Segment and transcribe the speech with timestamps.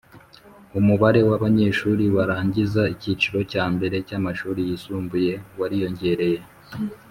[0.79, 6.39] Umubare w’abanyeshuri barangiza icyiciro cya mbere cy’amashuri yisumbuye wariyongereye